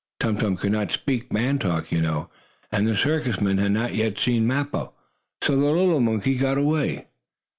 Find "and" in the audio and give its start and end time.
2.71-2.87